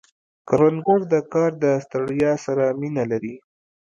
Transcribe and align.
کروندګر 0.47 0.99
د 1.13 1.15
کار 1.33 1.51
د 1.63 1.65
ستړیا 1.83 2.31
سره 2.45 2.65
مینه 2.79 3.03
لري 3.11 3.35